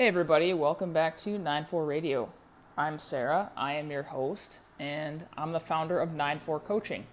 Hey, 0.00 0.06
everybody, 0.06 0.54
welcome 0.54 0.94
back 0.94 1.18
to 1.18 1.36
94 1.36 1.84
Radio. 1.84 2.32
I'm 2.78 2.98
Sarah, 2.98 3.50
I 3.54 3.74
am 3.74 3.90
your 3.90 4.04
host, 4.04 4.60
and 4.78 5.26
I'm 5.36 5.52
the 5.52 5.60
founder 5.60 6.00
of 6.00 6.14
94 6.14 6.60
Coaching. 6.60 7.04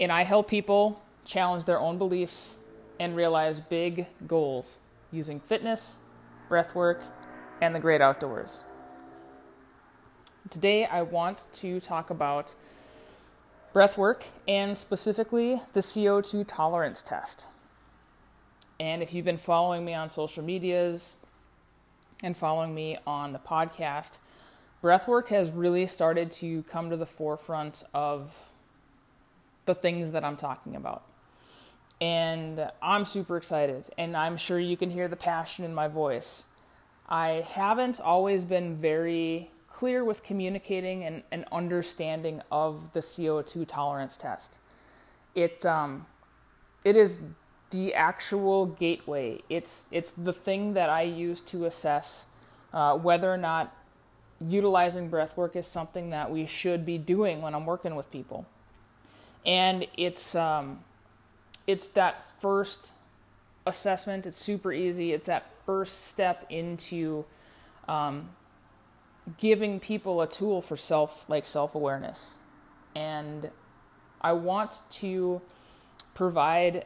And 0.00 0.10
I 0.10 0.24
help 0.24 0.50
people 0.50 1.04
challenge 1.24 1.66
their 1.66 1.78
own 1.78 1.96
beliefs 1.96 2.56
and 2.98 3.14
realize 3.14 3.60
big 3.60 4.08
goals 4.26 4.78
using 5.12 5.38
fitness, 5.38 5.98
breathwork, 6.50 7.00
and 7.60 7.76
the 7.76 7.78
great 7.78 8.00
outdoors. 8.00 8.64
Today, 10.50 10.86
I 10.86 11.02
want 11.02 11.46
to 11.52 11.78
talk 11.78 12.10
about 12.10 12.56
breathwork 13.72 14.22
and 14.48 14.76
specifically 14.76 15.62
the 15.74 15.80
CO2 15.80 16.44
tolerance 16.48 17.02
test. 17.02 17.46
And 18.80 19.00
if 19.00 19.14
you've 19.14 19.24
been 19.24 19.38
following 19.38 19.84
me 19.84 19.94
on 19.94 20.08
social 20.08 20.42
medias 20.42 21.14
and 22.22 22.36
following 22.36 22.74
me 22.74 22.96
on 23.06 23.32
the 23.32 23.38
podcast, 23.38 24.18
breathwork 24.82 25.28
has 25.28 25.50
really 25.50 25.86
started 25.86 26.30
to 26.30 26.62
come 26.64 26.90
to 26.90 26.96
the 26.96 27.06
forefront 27.06 27.82
of 27.92 28.50
the 29.66 29.74
things 29.74 30.12
that 30.12 30.24
I'm 30.24 30.36
talking 30.36 30.76
about. 30.76 31.04
And 32.00 32.70
I'm 32.82 33.04
super 33.04 33.36
excited, 33.36 33.88
and 33.96 34.16
I'm 34.16 34.36
sure 34.36 34.58
you 34.58 34.76
can 34.76 34.90
hear 34.90 35.08
the 35.08 35.16
passion 35.16 35.64
in 35.64 35.74
my 35.74 35.88
voice. 35.88 36.46
I 37.08 37.44
haven't 37.48 38.00
always 38.00 38.44
been 38.44 38.76
very 38.76 39.50
clear 39.68 40.04
with 40.04 40.22
communicating 40.22 41.04
and, 41.04 41.22
and 41.30 41.44
understanding 41.50 42.42
of 42.50 42.92
the 42.92 43.00
CO2 43.00 43.66
tolerance 43.66 44.16
test. 44.16 44.58
It, 45.34 45.64
um, 45.66 46.06
it 46.84 46.96
is 46.96 47.20
the 47.70 47.94
actual 47.94 48.66
gateway. 48.66 49.40
It's 49.48 49.86
it's 49.90 50.10
the 50.10 50.32
thing 50.32 50.74
that 50.74 50.90
I 50.90 51.02
use 51.02 51.40
to 51.42 51.64
assess 51.66 52.26
uh, 52.72 52.96
whether 52.96 53.32
or 53.32 53.36
not 53.36 53.74
utilizing 54.40 55.08
breath 55.08 55.36
work 55.36 55.56
is 55.56 55.66
something 55.66 56.10
that 56.10 56.30
we 56.30 56.46
should 56.46 56.84
be 56.84 56.98
doing 56.98 57.40
when 57.40 57.54
I'm 57.54 57.66
working 57.66 57.94
with 57.94 58.10
people. 58.10 58.46
And 59.46 59.86
it's 59.96 60.34
um, 60.34 60.80
it's 61.66 61.88
that 61.88 62.26
first 62.40 62.92
assessment. 63.66 64.26
It's 64.26 64.36
super 64.36 64.72
easy. 64.72 65.12
It's 65.12 65.26
that 65.26 65.50
first 65.64 66.06
step 66.06 66.44
into 66.50 67.24
um, 67.88 68.30
giving 69.38 69.80
people 69.80 70.20
a 70.20 70.26
tool 70.26 70.60
for 70.60 70.76
self 70.76 71.28
like 71.28 71.46
self 71.46 71.74
awareness. 71.74 72.34
And 72.94 73.50
I 74.20 74.32
want 74.32 74.80
to 74.92 75.42
provide 76.14 76.84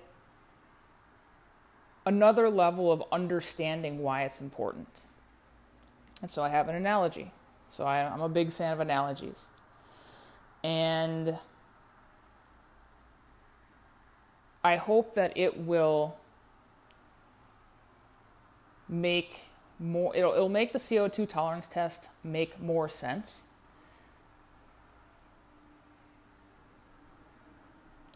another 2.09 2.49
level 2.49 2.91
of 2.91 3.05
understanding 3.13 3.99
why 3.99 4.25
it's 4.25 4.41
important. 4.41 5.03
And 6.23 6.31
so 6.31 6.43
I 6.43 6.49
have 6.49 6.69
an 6.69 6.75
analogy. 6.75 7.33
So 7.69 7.85
I, 7.85 7.99
am 7.99 8.23
a 8.23 8.31
big 8.31 8.51
fan 8.51 8.73
of 8.73 8.81
analogies. 8.81 9.47
And 10.65 11.37
I 14.65 14.77
hope 14.77 15.15
that 15.15 15.37
it 15.37 15.59
will 15.59 16.17
make 18.89 19.41
more 19.79 20.17
it'll, 20.17 20.33
it'll 20.33 20.49
make 20.49 20.73
the 20.73 20.79
CO2 20.79 21.29
tolerance 21.29 21.69
test 21.69 22.09
make 22.25 22.59
more 22.59 22.89
sense. 22.89 23.45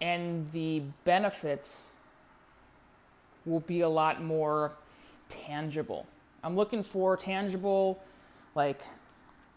And 0.01 0.51
the 0.51 0.83
benefits 1.05 1.93
will 3.45 3.61
be 3.61 3.81
a 3.81 3.89
lot 3.89 4.23
more 4.23 4.73
tangible. 5.29 6.07
I'm 6.43 6.57
looking 6.57 6.83
for 6.83 7.17
tangible, 7.17 8.03
like 8.55 8.83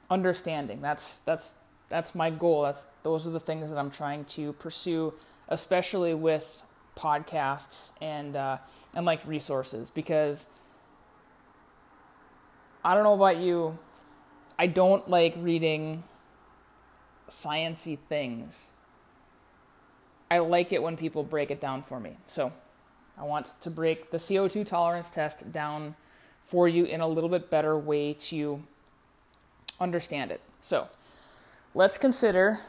understanding. 0.10 0.82
That's 0.82 1.20
that's 1.20 1.56
that's 1.90 2.16
my 2.16 2.30
goal. 2.30 2.64
That's 2.64 2.86
those 3.04 3.26
are 3.28 3.32
the 3.32 3.40
things 3.40 3.70
that 3.70 3.78
I'm 3.78 3.92
trying 3.92 4.26
to 4.26 4.54
pursue, 4.54 5.14
especially 5.50 6.14
with 6.14 6.64
podcasts 6.96 7.92
and 8.02 8.36
uh, 8.36 8.58
and 8.94 9.06
like 9.06 9.26
resources 9.26 9.90
because 9.90 10.48
I 12.84 12.94
don't 12.94 13.04
know 13.04 13.14
about 13.14 13.38
you, 13.38 13.78
I 14.60 14.68
don't 14.68 15.10
like 15.10 15.34
reading 15.38 16.04
sciency 17.30 17.98
things. 17.98 18.70
I 20.30 20.40
like 20.40 20.72
it 20.72 20.82
when 20.82 20.98
people 20.98 21.24
break 21.24 21.52
it 21.52 21.60
down 21.60 21.82
for 21.82 22.00
me. 22.00 22.18
So 22.28 22.52
I 23.18 23.24
want 23.24 23.54
to 23.62 23.70
break 23.70 24.12
the 24.12 24.18
CO2 24.18 24.66
tolerance 24.66 25.10
test 25.10 25.52
down 25.52 25.96
for 26.44 26.68
you 26.68 26.86
in 26.86 27.02
a 27.02 27.08
little 27.08 27.30
bit 27.30 27.50
better 27.50 27.78
way 27.78 28.14
to 28.14 28.62
understand 29.80 30.32
it. 30.32 30.42
So 30.62 30.90
let's 31.74 31.98
consider 31.98 32.60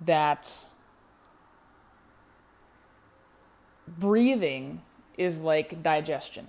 that 0.00 0.66
breathing 3.86 4.82
is 5.16 5.40
like 5.40 5.82
digestion. 5.82 6.48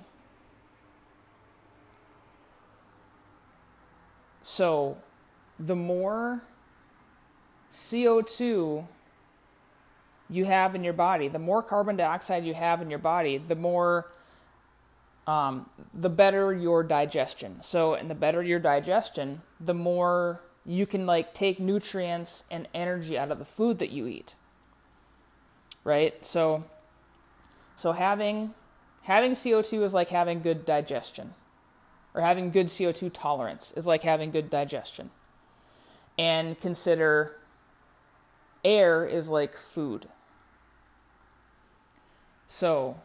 So 4.42 4.98
the 5.60 5.76
more 5.76 6.44
CO2 7.72 8.86
you 10.30 10.46
have 10.46 10.76
in 10.76 10.84
your 10.84 10.94
body, 10.94 11.28
the 11.28 11.40
more 11.40 11.62
carbon 11.62 11.96
dioxide 11.96 12.46
you 12.46 12.54
have 12.54 12.82
in 12.82 12.90
your 12.90 13.00
body, 13.00 13.38
the 13.38 13.56
more 13.56 14.12
um, 15.28 15.70
the 15.94 16.10
better 16.10 16.54
your 16.54 16.84
digestion. 16.84 17.58
So, 17.62 17.94
and 17.94 18.10
the 18.10 18.16
better 18.16 18.44
your 18.44 18.60
digestion, 18.60 19.42
the 19.60 19.74
more 19.74 20.42
you 20.66 20.86
can 20.86 21.06
like 21.06 21.34
take 21.34 21.60
nutrients 21.60 22.44
and 22.50 22.68
energy 22.74 23.18
out 23.18 23.32
of 23.32 23.40
the 23.40 23.46
food 23.46 23.80
that 23.80 23.92
you 23.92 24.08
eat. 24.08 24.36
Right? 25.84 26.26
So, 26.26 26.64
so 27.76 27.92
having 27.92 28.54
having 29.04 29.34
CO2 29.34 29.84
is 29.84 29.94
like 29.94 30.10
having 30.10 30.42
good 30.42 30.66
digestion, 30.66 31.36
or 32.14 32.22
having 32.22 32.50
good 32.50 32.68
CO2 32.68 33.12
tolerance 33.14 33.72
is 33.76 33.86
like 33.86 34.04
having 34.04 34.32
good 34.32 34.50
digestion. 34.50 35.12
And 36.18 36.60
consider 36.60 37.36
air 38.64 39.06
is 39.06 39.30
like 39.30 39.58
food. 39.58 40.08
So, 42.56 42.96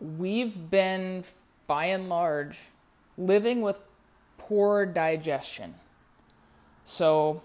we've 0.00 0.68
been, 0.68 1.22
by 1.68 1.84
and 1.84 2.08
large, 2.08 2.62
living 3.16 3.62
with 3.62 3.78
poor 4.36 4.84
digestion. 4.84 5.76
So, 6.84 7.40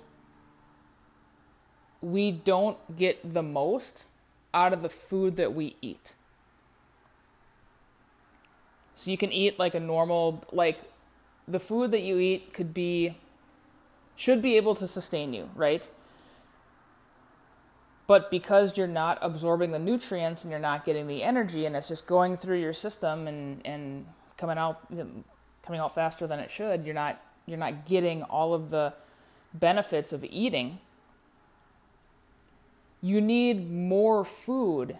we 2.01 2.31
don't 2.31 2.79
get 2.97 3.35
the 3.35 3.43
most 3.43 4.09
out 4.51 4.73
of 4.73 4.81
the 4.81 4.89
food 4.89 5.35
that 5.35 5.53
we 5.53 5.75
eat. 5.83 6.15
So, 8.95 9.11
you 9.11 9.19
can 9.19 9.31
eat 9.31 9.59
like 9.59 9.75
a 9.75 9.79
normal, 9.79 10.43
like, 10.51 10.79
the 11.47 11.59
food 11.59 11.91
that 11.91 12.01
you 12.01 12.17
eat 12.17 12.53
could 12.55 12.73
be, 12.73 13.15
should 14.15 14.41
be 14.41 14.57
able 14.57 14.73
to 14.73 14.87
sustain 14.87 15.31
you, 15.31 15.51
right? 15.53 15.87
But 18.09 18.31
because 18.31 18.75
you're 18.75 18.87
not 18.87 19.19
absorbing 19.21 19.69
the 19.69 19.77
nutrients 19.77 20.43
and 20.43 20.49
you're 20.49 20.59
not 20.59 20.83
getting 20.83 21.05
the 21.05 21.21
energy, 21.21 21.67
and 21.67 21.75
it's 21.75 21.89
just 21.89 22.07
going 22.07 22.37
through 22.37 22.59
your 22.59 22.73
system 22.73 23.27
and, 23.27 23.61
and 23.63 24.07
coming 24.35 24.57
out 24.57 24.81
coming 25.61 25.79
out 25.79 25.93
faster 25.93 26.25
than 26.25 26.39
it 26.39 26.49
should, 26.49 26.85
you're 26.85 26.95
not 26.95 27.21
you're 27.45 27.59
not 27.59 27.85
getting 27.85 28.23
all 28.23 28.55
of 28.55 28.71
the 28.71 28.95
benefits 29.53 30.11
of 30.11 30.25
eating. 30.25 30.79
You 32.99 33.21
need 33.21 33.69
more 33.69 34.25
food 34.25 34.97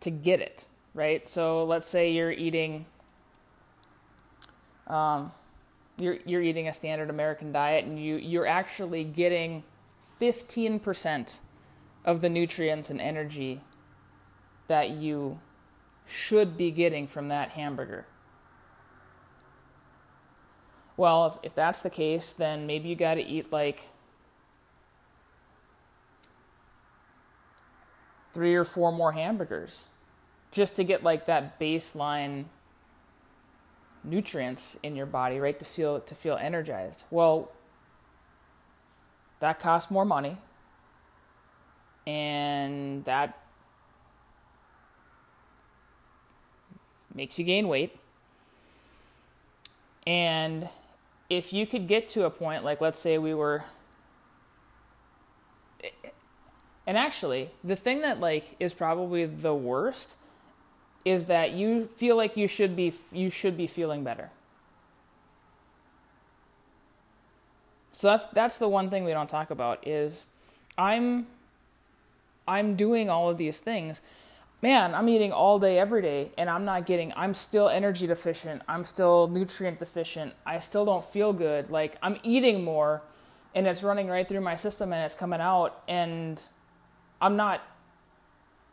to 0.00 0.10
get 0.10 0.40
it, 0.40 0.68
right? 0.94 1.28
So 1.28 1.66
let's 1.66 1.86
say 1.86 2.10
you're 2.10 2.32
eating 2.32 2.86
um, 4.86 5.32
you're 6.02 6.18
you're 6.24 6.42
eating 6.42 6.68
a 6.68 6.72
standard 6.72 7.10
American 7.10 7.52
diet 7.52 7.84
and 7.84 7.98
you 7.98 8.16
you're 8.16 8.46
actually 8.46 9.04
getting 9.04 9.62
15% 10.20 11.40
of 12.04 12.20
the 12.20 12.28
nutrients 12.28 12.90
and 12.90 13.00
energy 13.00 13.60
that 14.68 14.90
you 14.90 15.40
should 16.06 16.56
be 16.56 16.70
getting 16.70 17.06
from 17.06 17.28
that 17.28 17.50
hamburger. 17.50 18.06
Well, 20.96 21.26
if, 21.26 21.50
if 21.50 21.54
that's 21.54 21.82
the 21.82 21.90
case, 21.90 22.32
then 22.32 22.66
maybe 22.66 22.88
you 22.88 22.94
got 22.94 23.14
to 23.14 23.26
eat 23.26 23.50
like 23.50 23.88
three 28.32 28.54
or 28.54 28.64
four 28.64 28.92
more 28.92 29.12
hamburgers 29.12 29.82
just 30.50 30.76
to 30.76 30.84
get 30.84 31.02
like 31.02 31.26
that 31.26 31.58
baseline 31.58 32.44
nutrients 34.04 34.78
in 34.82 34.96
your 34.96 35.06
body, 35.06 35.38
right, 35.38 35.58
to 35.58 35.64
feel 35.64 36.00
to 36.00 36.14
feel 36.14 36.36
energized. 36.36 37.04
Well, 37.10 37.50
that 39.40 39.58
costs 39.58 39.90
more 39.90 40.04
money. 40.04 40.36
And 42.06 43.04
that 43.04 43.38
makes 47.14 47.38
you 47.38 47.44
gain 47.44 47.68
weight. 47.68 47.96
And 50.06 50.68
if 51.30 51.52
you 51.52 51.66
could 51.66 51.86
get 51.86 52.08
to 52.10 52.24
a 52.24 52.30
point, 52.30 52.64
like 52.64 52.80
let's 52.80 52.98
say 52.98 53.18
we 53.18 53.34
were 53.34 53.64
and 56.86 56.98
actually, 56.98 57.50
the 57.62 57.76
thing 57.76 58.00
that 58.00 58.20
like 58.20 58.56
is 58.58 58.74
probably 58.74 59.24
the 59.24 59.54
worst 59.54 60.16
is 61.04 61.26
that 61.26 61.52
you 61.52 61.86
feel 61.96 62.16
like 62.16 62.36
you 62.36 62.46
should 62.46 62.76
be 62.76 62.92
you 63.12 63.30
should 63.30 63.56
be 63.56 63.66
feeling 63.66 64.04
better. 64.04 64.30
So 67.92 68.08
that's 68.08 68.26
that's 68.26 68.58
the 68.58 68.68
one 68.68 68.90
thing 68.90 69.04
we 69.04 69.12
don't 69.12 69.28
talk 69.28 69.50
about 69.50 69.86
is 69.86 70.24
I'm 70.76 71.26
I'm 72.46 72.74
doing 72.76 73.10
all 73.10 73.30
of 73.30 73.38
these 73.38 73.60
things. 73.60 74.00
Man, 74.60 74.94
I'm 74.94 75.08
eating 75.08 75.32
all 75.32 75.58
day 75.58 75.78
every 75.78 76.02
day 76.02 76.30
and 76.38 76.48
I'm 76.48 76.64
not 76.64 76.86
getting 76.86 77.12
I'm 77.16 77.34
still 77.34 77.68
energy 77.68 78.06
deficient. 78.06 78.62
I'm 78.68 78.84
still 78.84 79.28
nutrient 79.28 79.78
deficient. 79.78 80.34
I 80.46 80.58
still 80.58 80.84
don't 80.84 81.04
feel 81.04 81.32
good. 81.32 81.70
Like 81.70 81.96
I'm 82.02 82.18
eating 82.22 82.64
more 82.64 83.02
and 83.54 83.66
it's 83.66 83.82
running 83.82 84.08
right 84.08 84.26
through 84.26 84.40
my 84.40 84.54
system 84.54 84.92
and 84.92 85.04
it's 85.04 85.14
coming 85.14 85.40
out 85.40 85.82
and 85.88 86.42
I'm 87.20 87.36
not 87.36 87.62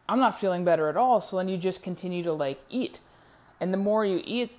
I'm 0.09 0.19
not 0.19 0.37
feeling 0.39 0.65
better 0.65 0.89
at 0.89 0.97
all. 0.97 1.21
So 1.21 1.37
then 1.37 1.47
you 1.47 1.57
just 1.57 1.83
continue 1.83 2.23
to 2.23 2.33
like 2.33 2.59
eat. 2.67 2.99
And 3.61 3.71
the 3.71 3.77
more 3.77 4.03
you 4.03 4.21
eat, 4.25 4.51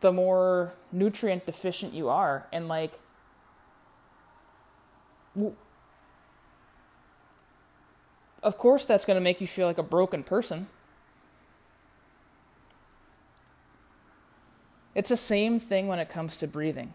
the 0.00 0.12
more 0.12 0.72
nutrient 0.90 1.44
deficient 1.44 1.92
you 1.92 2.08
are. 2.08 2.46
And 2.50 2.66
like, 2.66 2.98
of 8.42 8.56
course, 8.56 8.86
that's 8.86 9.04
going 9.04 9.16
to 9.16 9.20
make 9.20 9.42
you 9.42 9.46
feel 9.46 9.66
like 9.66 9.76
a 9.76 9.82
broken 9.82 10.22
person. 10.22 10.68
It's 14.94 15.10
the 15.10 15.18
same 15.18 15.60
thing 15.60 15.86
when 15.86 15.98
it 15.98 16.08
comes 16.08 16.34
to 16.36 16.46
breathing. 16.46 16.94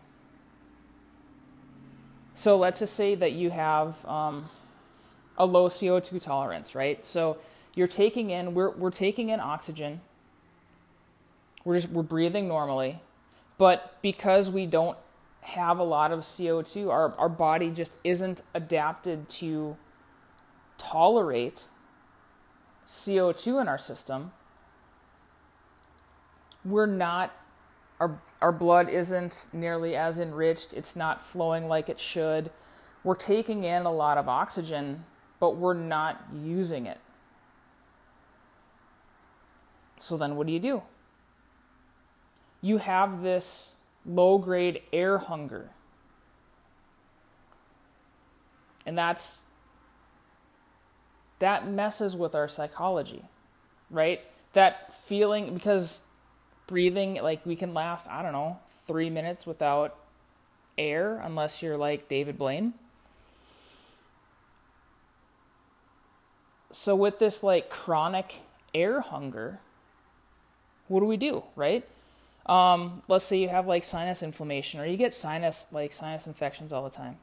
So 2.34 2.58
let's 2.58 2.80
just 2.80 2.96
say 2.96 3.14
that 3.16 3.34
you 3.34 3.52
have 3.52 4.04
um, 4.06 4.50
a 5.38 5.46
low 5.46 5.68
CO2 5.68 6.22
tolerance, 6.22 6.76
right? 6.76 7.06
So 7.06 7.38
you're 7.74 7.88
taking 7.88 8.30
in 8.30 8.54
we're 8.54 8.72
we're 8.72 8.92
taking 8.92 9.30
in 9.30 9.40
oxygen. 9.40 10.02
We're 11.64 11.76
just 11.76 11.90
we're 11.90 12.04
breathing 12.04 12.48
normally, 12.48 13.02
but 13.58 14.02
because 14.02 14.50
we 14.50 14.66
don't 14.66 14.98
have 15.42 15.78
a 15.78 15.84
lot 15.84 16.12
of 16.12 16.22
CO2, 16.22 16.90
our 16.90 17.14
our 17.18 17.30
body 17.30 17.70
just 17.70 17.98
isn't 18.04 18.42
adapted 18.54 19.30
to 19.30 19.78
tolerate 20.78 21.70
CO2 22.88 23.62
in 23.62 23.68
our 23.68 23.78
system. 23.78 24.32
We're 26.64 26.86
not 26.86 27.36
our 28.00 28.20
our 28.42 28.52
blood 28.52 28.90
isn't 28.90 29.48
nearly 29.54 29.96
as 29.96 30.18
enriched. 30.20 30.74
It's 30.74 30.96
not 30.96 31.26
flowing 31.26 31.68
like 31.68 31.90
it 31.90 32.00
should. 32.00 32.52
We're 33.04 33.16
taking 33.16 33.64
in 33.64 33.86
a 33.86 33.92
lot 33.92 34.18
of 34.18 34.28
oxygen 34.30 35.04
but 35.40 35.58
we're 35.58 35.74
not 35.74 36.24
using 36.44 36.86
it. 36.86 37.00
So 39.98 40.18
then 40.18 40.36
what 40.36 40.48
do 40.48 40.54
you 40.54 40.60
do? 40.60 40.84
You 42.62 42.78
have 42.78 43.22
this 43.22 43.74
low 44.06 44.38
grade 44.38 44.82
air 44.94 45.18
hunger. 45.18 45.70
And 48.86 48.98
that's 48.98 49.46
that 51.40 51.68
messes 51.68 52.16
with 52.16 52.34
our 52.34 52.48
psychology, 52.48 53.24
right? 53.90 54.22
That 54.54 54.94
feeling 54.94 55.54
because 55.54 56.04
breathing 56.68 57.16
like 57.16 57.46
we 57.46 57.56
can 57.56 57.74
last, 57.74 58.10
I 58.10 58.22
don't 58.22 58.32
know, 58.32 58.60
3 58.88 59.10
minutes 59.10 59.46
without 59.46 59.98
air 60.78 61.20
unless 61.24 61.62
you're 61.62 61.78
like 61.78 62.08
David 62.08 62.38
Blaine 62.38 62.74
so 66.76 66.94
with 66.94 67.20
this 67.20 67.42
like 67.42 67.70
chronic 67.70 68.42
air 68.74 69.00
hunger, 69.00 69.62
what 70.90 71.00
do 71.00 71.06
we 71.06 71.16
do, 71.16 71.42
right? 71.56 71.88
Um, 72.48 73.02
let's 73.08 73.24
say 73.24 73.40
you 73.40 73.48
have 73.48 73.66
like 73.66 73.86
sinus 73.86 74.22
inflammation 74.22 74.82
or 74.82 74.86
you 74.86 74.98
get 74.98 75.14
sinus 75.14 75.68
like 75.72 75.94
sinus 75.94 76.28
infections 76.28 76.74
all 76.74 76.84
the 76.84 76.90
time. 76.90 77.18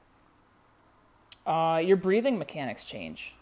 Uh, 1.47 1.83
your 1.85 1.99
breathing 1.99 2.39
mechanics 2.39 2.83
change. 2.83 3.35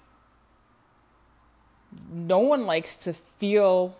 No 2.10 2.40
one 2.40 2.66
likes 2.66 2.96
to 2.96 3.12
feel 3.12 3.96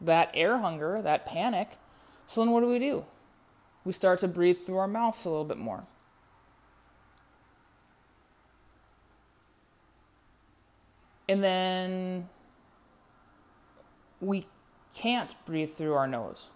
that 0.00 0.32
air 0.34 0.58
hunger, 0.58 1.00
that 1.00 1.26
panic. 1.26 1.68
So 2.26 2.40
then 2.40 2.50
what 2.50 2.60
do 2.60 2.66
we 2.66 2.80
do? 2.80 3.04
We 3.84 3.92
start 3.92 4.18
to 4.20 4.28
breathe 4.28 4.58
through 4.66 4.78
our 4.78 4.88
mouths 4.88 5.24
a 5.26 5.30
little 5.30 5.44
bit 5.44 5.58
more. 5.58 5.84
And 11.30 11.44
then 11.44 12.28
we 14.20 14.48
can't 14.96 15.32
breathe 15.46 15.70
through 15.70 15.94
our 15.94 16.08
nose. 16.08 16.48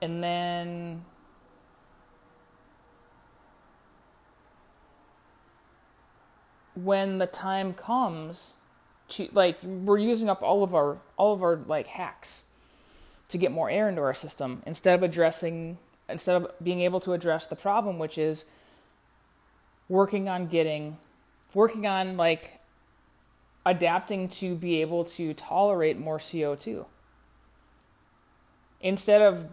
And 0.00 0.24
then 0.24 1.04
when 6.74 7.18
the 7.18 7.28
time 7.28 7.74
comes 7.74 8.54
to 9.10 9.28
like 9.32 9.62
we're 9.62 9.98
using 9.98 10.28
up 10.28 10.42
all 10.42 10.64
of 10.64 10.74
our 10.74 10.98
all 11.16 11.32
of 11.32 11.44
our 11.44 11.60
like 11.68 11.86
hacks 11.86 12.44
to 13.28 13.38
get 13.38 13.52
more 13.52 13.70
air 13.70 13.88
into 13.88 14.00
our 14.00 14.14
system 14.14 14.64
instead 14.66 14.96
of 14.96 15.04
addressing 15.04 15.78
instead 16.08 16.34
of 16.34 16.50
being 16.60 16.80
able 16.80 16.98
to 16.98 17.12
address 17.12 17.46
the 17.46 17.54
problem 17.54 18.00
which 18.00 18.18
is 18.18 18.46
working 19.88 20.28
on 20.28 20.48
getting 20.48 20.96
working 21.54 21.86
on 21.86 22.16
like 22.16 22.60
adapting 23.64 24.28
to 24.28 24.54
be 24.54 24.80
able 24.80 25.04
to 25.04 25.34
tolerate 25.34 25.98
more 25.98 26.18
CO2. 26.18 26.84
Instead 28.80 29.22
of 29.22 29.46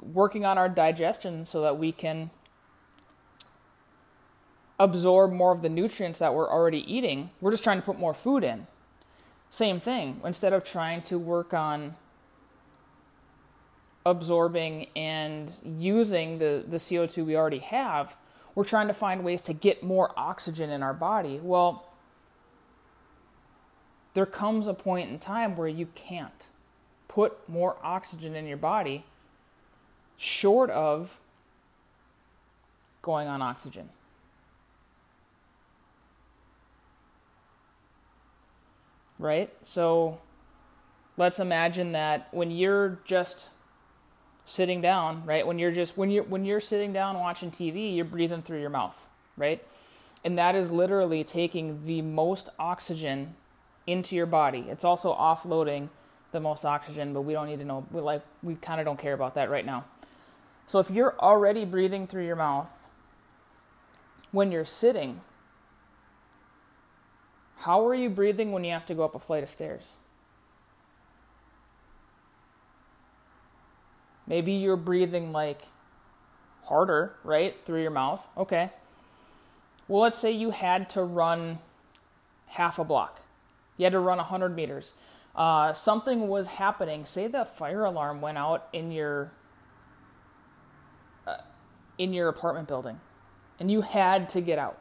working 0.00 0.44
on 0.44 0.58
our 0.58 0.68
digestion 0.68 1.46
so 1.46 1.60
that 1.62 1.78
we 1.78 1.92
can 1.92 2.30
absorb 4.78 5.32
more 5.32 5.52
of 5.52 5.62
the 5.62 5.68
nutrients 5.68 6.18
that 6.18 6.34
we're 6.34 6.50
already 6.50 6.92
eating, 6.92 7.30
we're 7.40 7.52
just 7.52 7.62
trying 7.62 7.78
to 7.78 7.84
put 7.84 7.98
more 7.98 8.12
food 8.12 8.42
in. 8.42 8.66
Same 9.48 9.78
thing. 9.78 10.20
Instead 10.24 10.52
of 10.52 10.64
trying 10.64 11.02
to 11.02 11.18
work 11.18 11.54
on 11.54 11.94
absorbing 14.04 14.88
and 14.96 15.52
using 15.78 16.38
the, 16.38 16.64
the 16.66 16.78
CO2 16.78 17.24
we 17.24 17.36
already 17.36 17.58
have, 17.58 18.16
we're 18.54 18.64
trying 18.64 18.88
to 18.88 18.94
find 18.94 19.24
ways 19.24 19.40
to 19.42 19.52
get 19.52 19.82
more 19.82 20.12
oxygen 20.16 20.70
in 20.70 20.82
our 20.82 20.94
body. 20.94 21.40
Well, 21.42 21.88
there 24.14 24.26
comes 24.26 24.68
a 24.68 24.74
point 24.74 25.10
in 25.10 25.18
time 25.18 25.56
where 25.56 25.68
you 25.68 25.86
can't 25.94 26.48
put 27.08 27.48
more 27.48 27.76
oxygen 27.82 28.34
in 28.34 28.46
your 28.46 28.58
body 28.58 29.04
short 30.16 30.70
of 30.70 31.18
going 33.00 33.26
on 33.26 33.42
oxygen. 33.42 33.88
Right? 39.18 39.52
So 39.62 40.20
let's 41.16 41.40
imagine 41.40 41.92
that 41.92 42.28
when 42.32 42.50
you're 42.50 43.00
just 43.04 43.50
sitting 44.44 44.80
down, 44.80 45.24
right? 45.24 45.46
When 45.46 45.58
you're 45.58 45.72
just 45.72 45.96
when 45.96 46.10
you're 46.10 46.24
when 46.24 46.44
you're 46.44 46.60
sitting 46.60 46.92
down 46.92 47.18
watching 47.18 47.50
TV, 47.50 47.94
you're 47.94 48.04
breathing 48.04 48.42
through 48.42 48.60
your 48.60 48.70
mouth, 48.70 49.06
right? 49.36 49.64
And 50.24 50.38
that 50.38 50.54
is 50.54 50.70
literally 50.70 51.24
taking 51.24 51.82
the 51.82 52.02
most 52.02 52.48
oxygen 52.58 53.34
into 53.86 54.14
your 54.14 54.26
body. 54.26 54.66
It's 54.68 54.84
also 54.84 55.14
offloading 55.14 55.88
the 56.30 56.40
most 56.40 56.64
oxygen, 56.64 57.12
but 57.12 57.22
we 57.22 57.32
don't 57.32 57.46
need 57.46 57.58
to 57.58 57.64
know 57.64 57.86
we 57.90 58.00
like 58.00 58.22
we 58.42 58.54
kind 58.56 58.80
of 58.80 58.86
don't 58.86 58.98
care 58.98 59.14
about 59.14 59.34
that 59.34 59.50
right 59.50 59.66
now. 59.66 59.84
So 60.66 60.78
if 60.78 60.90
you're 60.90 61.18
already 61.18 61.64
breathing 61.64 62.06
through 62.06 62.24
your 62.24 62.36
mouth 62.36 62.86
when 64.30 64.50
you're 64.50 64.64
sitting, 64.64 65.20
how 67.58 67.86
are 67.86 67.94
you 67.94 68.08
breathing 68.08 68.52
when 68.52 68.64
you 68.64 68.72
have 68.72 68.86
to 68.86 68.94
go 68.94 69.04
up 69.04 69.14
a 69.14 69.18
flight 69.18 69.42
of 69.42 69.48
stairs? 69.48 69.96
Maybe 74.26 74.52
you're 74.52 74.76
breathing 74.76 75.32
like 75.32 75.62
harder, 76.64 77.14
right, 77.24 77.56
through 77.64 77.82
your 77.82 77.90
mouth. 77.90 78.26
Okay. 78.36 78.70
Well, 79.88 80.02
let's 80.02 80.18
say 80.18 80.30
you 80.30 80.50
had 80.50 80.88
to 80.90 81.02
run 81.02 81.58
half 82.46 82.78
a 82.78 82.84
block. 82.84 83.20
You 83.76 83.84
had 83.84 83.92
to 83.92 83.98
run 83.98 84.18
100 84.18 84.54
meters. 84.54 84.94
Uh, 85.34 85.72
something 85.72 86.28
was 86.28 86.46
happening. 86.46 87.04
Say 87.04 87.26
the 87.26 87.44
fire 87.44 87.84
alarm 87.84 88.20
went 88.20 88.38
out 88.38 88.68
in 88.72 88.92
your 88.92 89.32
uh, 91.26 91.38
in 91.98 92.12
your 92.12 92.28
apartment 92.28 92.68
building, 92.68 93.00
and 93.58 93.70
you 93.70 93.80
had 93.80 94.28
to 94.30 94.40
get 94.40 94.58
out. 94.58 94.78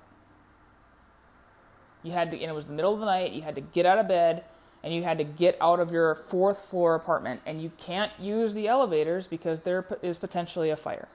You 2.04 2.12
had 2.12 2.32
to, 2.32 2.38
and 2.38 2.52
it 2.52 2.54
was 2.54 2.66
the 2.66 2.74
middle 2.74 2.94
of 2.94 3.00
the 3.00 3.06
night. 3.06 3.32
You 3.32 3.44
had 3.44 3.56
to 3.56 3.62
get 3.62 3.86
out 3.86 3.98
of 3.98 4.08
bed 4.08 4.44
and 4.84 4.94
you 4.94 5.04
had 5.04 5.18
to 5.18 5.24
get 5.24 5.58
out 5.62 5.80
of 5.80 5.92
your 5.92 6.16
fourth 6.16 6.66
floor 6.66 6.96
apartment 6.96 7.42
and 7.46 7.62
you 7.62 7.72
can't 7.78 8.12
use 8.20 8.54
the 8.54 8.68
elevators 8.68 9.28
because 9.28 9.62
there 9.62 9.86
is 10.02 10.18
potentially 10.18 10.70
a 10.70 10.76
fire. 10.76 11.08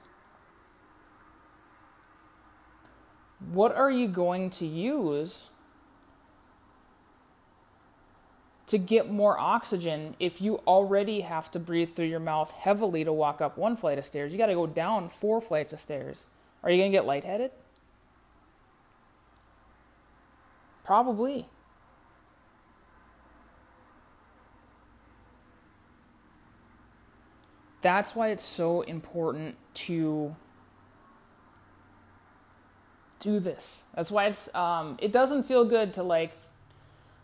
What 3.51 3.75
are 3.75 3.91
you 3.91 4.07
going 4.07 4.49
to 4.51 4.65
use 4.65 5.49
to 8.67 8.77
get 8.77 9.09
more 9.09 9.39
oxygen 9.39 10.15
if 10.19 10.41
you 10.41 10.57
already 10.67 11.21
have 11.21 11.51
to 11.51 11.59
breathe 11.59 11.93
through 11.95 12.07
your 12.07 12.19
mouth 12.19 12.51
heavily 12.51 13.03
to 13.03 13.13
walk 13.13 13.41
up 13.41 13.57
one 13.57 13.75
flight 13.75 13.97
of 13.97 14.05
stairs? 14.05 14.31
You 14.31 14.37
got 14.37 14.47
to 14.47 14.55
go 14.55 14.65
down 14.65 15.09
four 15.09 15.39
flights 15.39 15.71
of 15.71 15.79
stairs. 15.79 16.25
Are 16.63 16.71
you 16.71 16.77
going 16.77 16.91
to 16.91 16.97
get 16.97 17.05
lightheaded? 17.05 17.51
Probably. 20.83 21.47
That's 27.81 28.15
why 28.15 28.29
it's 28.29 28.43
so 28.43 28.81
important 28.81 29.55
to 29.75 30.35
do 33.19 33.39
this. 33.39 33.83
That's 33.95 34.11
why 34.11 34.25
it's 34.25 34.53
um, 34.55 34.97
it 35.01 35.11
doesn't 35.11 35.43
feel 35.43 35.65
good 35.65 35.93
to 35.93 36.03
like 36.03 36.31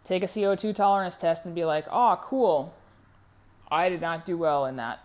take 0.04 0.24
a 0.24 0.28
CO2 0.28 0.76
tolerance 0.76 1.16
test 1.16 1.46
and 1.46 1.56
be 1.56 1.66
like, 1.66 1.86
"Oh, 1.92 2.20
cool. 2.22 2.74
I 3.72 3.90
did 3.90 4.02
not 4.02 4.26
do 4.26 4.38
well 4.38 4.66
in 4.66 4.76
that." 4.78 5.00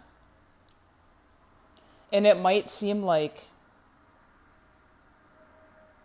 And 2.13 2.27
it 2.27 2.39
might 2.39 2.69
seem 2.69 3.03
like 3.03 3.49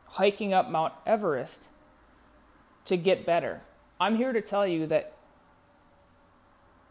hiking 0.09 0.53
up 0.53 0.69
Mount 0.69 0.93
Everest 1.05 1.69
to 2.85 2.97
get 2.97 3.25
better. 3.25 3.61
I'm 3.99 4.17
here 4.17 4.33
to 4.33 4.41
tell 4.41 4.67
you 4.67 4.85
that 4.87 5.12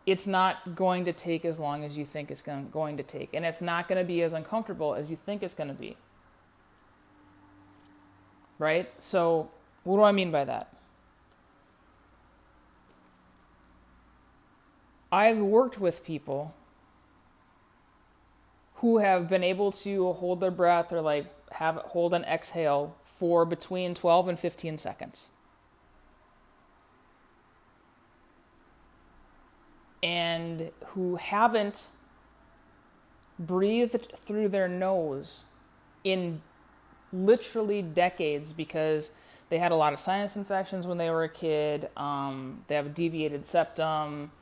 it's 0.05 0.27
not 0.27 0.75
going 0.75 1.05
to 1.05 1.13
take 1.13 1.45
as 1.45 1.61
long 1.61 1.85
as 1.85 1.97
you 1.97 2.05
think 2.05 2.31
it's 2.31 2.43
going 2.43 2.97
to 2.97 3.03
take, 3.03 3.35
and 3.35 3.45
it's 3.45 3.61
not 3.61 3.89
going 3.89 3.99
to 3.99 4.05
be 4.05 4.23
as 4.23 4.33
uncomfortable 4.33 4.95
as 4.95 5.09
you 5.09 5.17
think 5.17 5.43
it's 5.43 5.55
going 5.55 5.69
to 5.69 5.75
be. 5.75 5.97
Right? 8.59 8.91
So, 8.99 9.51
what 9.85 9.97
do 9.97 10.03
I 10.03 10.13
mean 10.13 10.31
by 10.31 10.45
that? 10.45 10.75
I've 15.11 15.39
worked 15.39 15.79
with 15.79 16.05
people 16.05 16.55
who 18.77 18.99
have 18.99 19.29
been 19.29 19.45
able 19.45 19.71
to 19.71 20.15
hold 20.15 20.41
their 20.41 20.51
breath 20.51 20.93
or 20.93 21.01
like 21.01 21.27
have 21.53 21.77
hold 21.77 22.15
an 22.15 22.25
exhale 22.25 22.97
for 23.05 23.45
between 23.45 23.95
12 23.95 24.29
and 24.29 24.39
15 24.39 24.79
seconds. 24.79 25.31
And 30.03 30.71
who 30.89 31.17
haven't 31.17 31.89
breathed 33.39 34.09
through 34.17 34.49
their 34.49 34.69
nose 34.69 35.45
in 36.05 36.41
literally 37.13 37.83
decades 37.83 38.53
because 38.53 39.13
they 39.49 39.59
had 39.59 39.73
a 39.73 39.77
lot 39.77 39.93
of 39.93 39.99
sinus 39.99 40.37
infections 40.37 40.87
when 40.87 40.99
they 40.99 41.11
were 41.11 41.25
a 41.25 41.29
kid. 41.29 41.89
Um, 41.97 42.65
they 42.69 42.75
have 42.75 42.87
a 42.87 42.91
deviated 42.91 43.45
septum. 43.45 44.33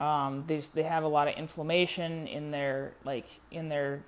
Um, 0.00 0.44
they 0.46 0.56
just, 0.56 0.74
they 0.74 0.82
have 0.82 1.04
a 1.04 1.08
lot 1.08 1.28
of 1.28 1.34
inflammation 1.34 2.26
in 2.26 2.50
their 2.50 2.92
like 3.04 3.40
in 3.50 3.68
their 3.68 4.02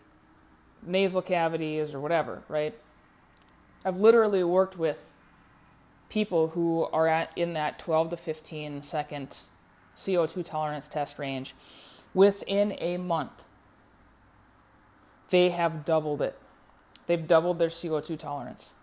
nasal 0.83 1.23
cavities 1.23 1.95
or 1.95 2.00
whatever. 2.00 2.42
Right. 2.49 2.75
I've 3.85 3.99
literally 3.99 4.45
worked 4.45 4.78
with 4.78 5.12
people 6.09 6.49
who 6.49 6.88
are 6.92 7.07
at 7.07 7.30
in 7.37 7.54
that 7.54 7.78
12 7.78 8.11
to 8.11 8.16
15 8.16 8.83
second 8.83 9.38
CO2 10.00 10.45
tolerance 10.45 10.88
test 10.88 11.19
range, 11.19 11.54
within 12.14 12.75
a 12.78 12.97
month, 12.97 13.45
they 15.30 15.50
have 15.50 15.85
doubled 15.85 16.23
it. 16.23 16.38
They've 17.07 17.26
doubled 17.26 17.59
their 17.59 17.69
CO2 17.69 18.19
tolerance. 18.19 18.75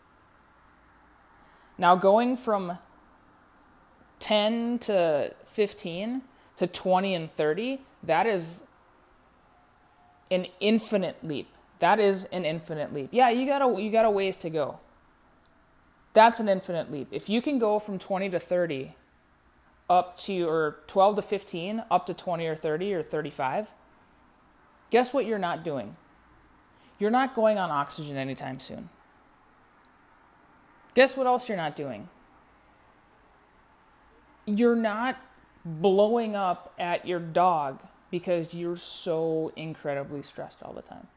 Now, 1.78 1.96
going 1.96 2.36
from 2.38 2.78
10 4.20 4.80
to 4.80 5.34
15 5.46 6.22
to 6.56 6.68
20 6.68 7.14
and 7.14 7.32
30, 7.32 7.82
that 8.04 8.26
is 8.26 8.64
an 10.32 10.48
infinite 10.60 11.18
leap. 11.24 11.50
That 11.80 12.00
is 12.00 12.26
an 12.26 12.46
infinite 12.46 12.94
leap. 12.94 13.10
Yeah, 13.12 13.30
you 13.30 13.46
got 13.46 13.62
a 13.62 13.82
you 13.82 13.92
got 13.92 14.06
a 14.06 14.10
ways 14.10 14.36
to 14.38 14.50
go. 14.50 14.80
That's 16.14 16.40
an 16.40 16.50
infinite 16.50 16.92
leap. 16.92 17.10
If 17.12 17.30
you 17.30 17.42
can 17.42 17.60
go 17.60 17.78
from 17.78 18.00
20 18.00 18.30
to 18.32 18.40
30 18.40 18.96
up 19.90 20.18
to, 20.18 20.48
or 20.48 20.80
12 20.88 21.18
to 21.18 21.22
15, 21.22 21.84
up 21.90 22.06
to 22.06 22.14
20 22.14 22.46
or 22.46 22.56
30 22.56 22.94
or 22.94 23.02
35, 23.02 23.72
guess 24.90 25.14
what 25.14 25.26
you're 25.26 25.40
not 25.40 25.64
doing? 25.64 25.96
You're 27.00 27.12
not 27.12 27.36
going 27.36 27.58
on 27.58 27.72
oxygen 27.72 28.18
anytime 28.18 28.60
soon. 28.60 28.90
Guess 30.94 31.16
what 31.16 31.28
else 31.28 31.48
you're 31.48 31.58
not 31.58 31.76
doing? 31.76 32.10
You're 34.46 34.76
not 34.76 35.18
blowing 35.64 36.36
up 36.36 36.74
at 36.80 37.06
your 37.06 37.20
dog 37.20 37.82
because 38.10 38.54
you're 38.54 38.78
so 38.78 39.52
incredibly 39.56 40.24
stressed 40.24 40.64
all 40.64 40.74
the 40.74 40.82
time. 40.82 41.08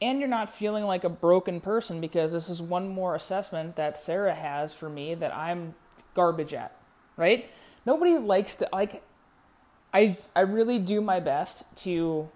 And 0.00 0.20
you're 0.20 0.28
not 0.28 0.50
feeling 0.50 0.84
like 0.84 1.04
a 1.04 1.08
broken 1.08 1.60
person 1.60 2.00
because 2.00 2.32
this 2.32 2.48
is 2.48 2.60
one 2.60 2.88
more 2.88 3.14
assessment 3.14 3.76
that 3.76 3.96
Sarah 3.96 4.34
has 4.34 4.74
for 4.74 4.88
me 4.88 5.14
that 5.14 5.34
I'm 5.34 5.74
garbage 6.14 6.52
at 6.52 6.76
right? 7.16 7.48
Nobody 7.86 8.18
likes 8.18 8.56
to 8.56 8.68
like 8.72 9.02
I 9.92 10.18
I 10.34 10.40
really 10.40 10.78
do 10.78 11.00
my 11.00 11.20
best 11.20 11.64
to 11.84 12.28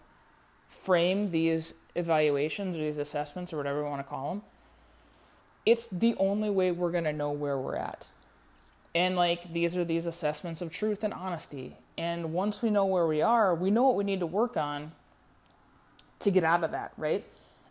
frame 0.66 1.30
these 1.30 1.74
evaluations 1.94 2.76
or 2.76 2.80
these 2.80 2.98
assessments 2.98 3.52
or 3.52 3.56
whatever 3.56 3.80
you 3.80 3.86
want 3.86 4.00
to 4.00 4.08
call 4.08 4.30
them. 4.30 4.42
It's 5.66 5.88
the 5.88 6.14
only 6.16 6.50
way 6.50 6.70
we're 6.70 6.92
going 6.92 7.04
to 7.04 7.12
know 7.12 7.30
where 7.30 7.58
we're 7.58 7.76
at. 7.76 8.12
And 8.94 9.16
like 9.16 9.52
these 9.52 9.76
are 9.76 9.84
these 9.84 10.06
assessments 10.06 10.62
of 10.62 10.70
truth 10.70 11.02
and 11.04 11.12
honesty. 11.12 11.76
And 11.96 12.32
once 12.32 12.62
we 12.62 12.70
know 12.70 12.86
where 12.86 13.06
we 13.06 13.20
are, 13.22 13.54
we 13.54 13.70
know 13.70 13.82
what 13.82 13.96
we 13.96 14.04
need 14.04 14.20
to 14.20 14.26
work 14.26 14.56
on 14.56 14.92
to 16.20 16.30
get 16.30 16.44
out 16.44 16.64
of 16.64 16.70
that, 16.70 16.92
right? 16.96 17.24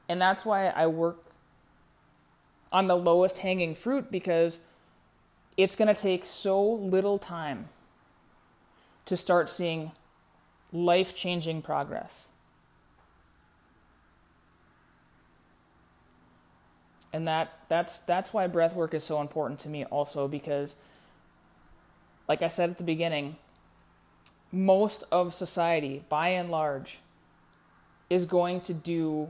And 0.09 0.21
that's 0.21 0.45
why 0.45 0.67
I 0.67 0.87
work 0.87 1.23
on 2.71 2.87
the 2.87 2.95
lowest 2.95 3.39
hanging 3.39 3.73
fruit 3.75 4.11
because 4.11 4.59
it's 5.57 5.75
going 5.75 5.93
to 5.93 5.99
take 5.99 6.23
so 6.23 6.63
little 6.63 7.17
time 7.17 7.69
to 9.05 9.17
start 9.17 9.49
seeing 9.49 9.91
life 10.71 11.15
changing 11.15 11.63
progress. 11.63 12.29
And 17.11 17.27
that, 17.27 17.53
that's, 17.67 17.99
that's 17.99 18.33
why 18.33 18.45
breath 18.45 18.75
work 18.75 18.93
is 18.93 19.03
so 19.03 19.19
important 19.19 19.59
to 19.61 19.69
me, 19.69 19.85
also, 19.85 20.27
because, 20.27 20.75
like 22.27 22.43
I 22.43 22.47
said 22.47 22.69
at 22.69 22.77
the 22.77 22.83
beginning, 22.83 23.37
most 24.51 25.03
of 25.11 25.33
society, 25.33 26.03
by 26.09 26.29
and 26.29 26.51
large, 26.51 26.99
is 28.09 28.25
going 28.25 28.61
to 28.61 28.73
do 28.73 29.29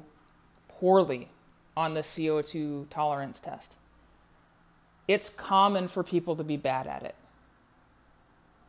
poorly 0.67 1.29
on 1.77 1.93
the 1.93 2.01
CO2 2.01 2.89
tolerance 2.89 3.39
test 3.39 3.77
it's 5.07 5.29
common 5.29 5.87
for 5.87 6.03
people 6.03 6.35
to 6.35 6.43
be 6.43 6.57
bad 6.57 6.87
at 6.87 7.03
it. 7.03 7.15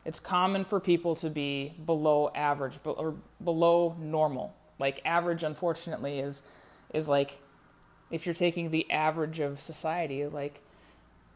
It's 0.04 0.21
common 0.21 0.64
for 0.64 0.80
people 0.80 1.14
to 1.16 1.28
be 1.28 1.75
below 1.85 2.30
average 2.35 2.78
or 2.85 3.14
below 3.42 3.97
normal. 4.00 4.54
Like 4.78 5.00
average 5.04 5.42
unfortunately 5.42 6.21
is 6.21 6.42
is 6.95 7.09
like 7.09 7.40
if 8.11 8.25
you're 8.25 8.35
taking 8.35 8.71
the 8.71 8.90
average 8.90 9.40
of 9.40 9.61
society, 9.61 10.26
like 10.26 10.62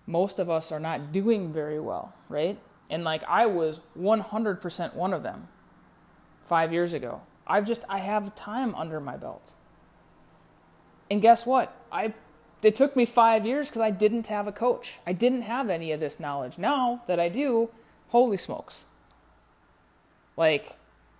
most 0.06 0.38
of 0.38 0.49
us 0.49 0.73
are 0.73 0.80
not 0.80 1.12
doing 1.12 1.52
very 1.52 1.78
well, 1.78 2.14
right? 2.28 2.59
And 2.88 3.04
like 3.04 3.23
I 3.28 3.47
was 3.47 3.80
100% 3.99 4.94
one 4.94 5.12
of 5.12 5.23
them 5.23 5.49
5 6.44 6.73
years 6.73 6.94
ago. 6.94 7.21
I've 7.47 7.66
just 7.66 7.85
I 7.88 7.99
have 7.99 8.35
time 8.35 8.75
under 8.75 9.00
my 9.00 9.16
belt. 9.16 9.54
And 11.11 11.21
guess 11.21 11.44
what? 11.44 11.76
I 11.90 12.14
it 12.62 12.75
took 12.75 12.95
me 12.95 13.04
five 13.04 13.45
years 13.45 13.69
because 13.69 13.81
I 13.81 13.90
didn't 13.90 14.28
have 14.28 14.47
a 14.47 14.52
coach. 14.52 15.00
I 15.07 15.12
didn't 15.12 15.42
have 15.42 15.69
any 15.69 15.92
of 15.92 16.00
this 16.00 16.21
knowledge. 16.21 16.59
Now 16.59 17.02
that 17.07 17.19
I 17.19 17.28
do, 17.28 17.71
holy 18.09 18.37
smokes. 18.37 18.85
Like, 20.37 20.76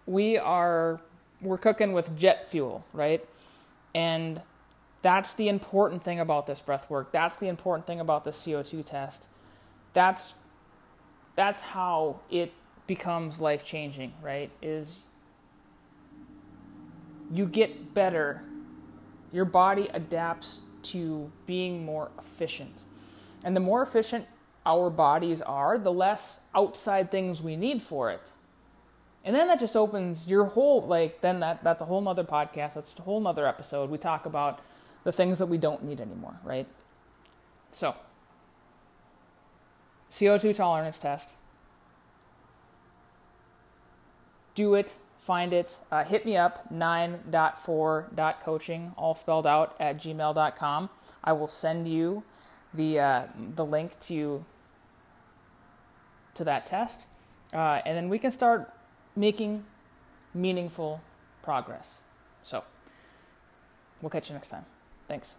we 0.07 0.39
are, 0.39 1.01
we're 1.41 1.59
cooking 1.59 1.93
with 1.93 2.17
jet 2.17 2.51
fuel, 2.51 2.85
right? 2.93 3.27
And 3.95 4.41
that's 5.03 5.35
the 5.35 5.49
important 5.49 6.03
thing 6.05 6.21
about 6.21 6.47
this 6.47 6.63
breath 6.63 6.89
work. 6.89 7.13
That's 7.13 7.37
the 7.37 7.49
important 7.49 7.87
thing 7.87 8.01
about 8.01 8.25
the 8.25 8.31
CO2 8.31 8.85
test. 8.85 9.27
That's, 9.93 10.35
that's 11.35 11.61
how 11.61 12.21
it 12.31 12.53
becomes 12.87 13.41
life 13.41 13.65
changing, 13.65 14.13
right? 14.23 14.51
Is 14.63 15.03
you 17.33 17.47
get 17.47 17.95
better. 17.95 18.43
Your 19.33 19.45
body 19.45 19.89
adapts 19.93 20.61
to 20.85 21.31
being 21.47 21.85
more 21.85 22.11
efficient. 22.19 22.85
And 23.45 23.57
the 23.57 23.61
more 23.61 23.83
efficient 23.83 24.27
our 24.65 24.91
bodies 24.91 25.43
are, 25.43 25.79
the 25.79 25.93
less 25.93 26.41
outside 26.55 27.11
things 27.11 27.43
we 27.43 27.57
need 27.57 27.83
for 27.83 28.11
it. 28.11 28.33
And 29.25 29.35
then 29.35 29.49
that 29.49 29.61
just 29.61 29.77
opens 29.77 30.27
your 30.27 30.45
whole 30.47 30.87
like 30.87 31.21
then 31.21 31.41
that 31.41 31.63
that's 31.63 31.81
a 31.81 31.85
whole 31.85 32.01
nother 32.01 32.25
podcast, 32.25 32.75
that's 32.75 32.95
a 32.99 33.03
whole 33.03 33.21
nother 33.21 33.47
episode. 33.47 33.91
We 33.91 33.99
talk 33.99 34.27
about 34.27 34.61
the 35.05 35.13
things 35.13 35.39
that 35.39 35.47
we 35.47 35.59
don't 35.59 35.85
need 35.85 36.01
anymore, 36.01 36.39
right? 36.45 36.67
So 37.71 37.95
CO2 40.11 40.55
tolerance 40.55 40.99
test. 40.99 41.37
Do 44.55 44.75
it, 44.75 44.97
find 45.23 45.53
it, 45.53 45.79
uh, 45.93 46.03
hit 46.05 46.27
me 46.27 46.37
up, 46.37 46.69
9.4.coaching, 46.75 48.93
all 48.99 49.15
spelled 49.15 49.47
out 49.47 49.77
at 49.79 49.97
gmail.com. 49.97 50.91
I 51.23 51.33
will 51.33 51.49
send 51.49 51.89
you 51.89 52.25
the, 52.75 52.99
uh, 52.99 53.23
the 53.55 53.65
link 53.65 53.99
to, 54.01 54.45
to 56.35 56.45
that 56.45 56.67
test. 56.67 57.07
Uh, 57.55 57.81
and 57.87 57.97
then 57.97 58.09
we 58.09 58.19
can 58.19 58.33
start 58.33 58.75
making 59.15 59.65
meaningful 60.35 61.01
progress. 61.41 62.01
So, 62.43 62.65
we'll 64.01 64.11
catch 64.11 64.29
you 64.29 64.35
next 64.35 64.49
time. 64.49 64.65
Thanks. 65.07 65.37